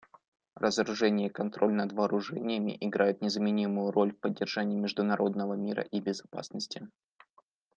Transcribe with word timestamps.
Разоружение 0.55 1.27
и 1.27 1.31
контроль 1.31 1.73
над 1.73 1.93
вооружениями 1.93 2.75
играют 2.81 3.21
незаменимую 3.21 3.91
роль 3.91 4.15
в 4.15 4.19
поддержании 4.19 4.75
международного 4.75 5.53
мира 5.53 5.83
и 5.83 6.01
безопасности. 6.01 6.89